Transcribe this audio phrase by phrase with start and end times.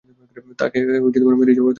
[0.59, 0.77] তাকে
[1.39, 1.69] মেরেই যাবো।